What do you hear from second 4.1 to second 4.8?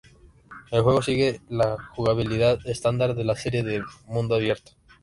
abierto.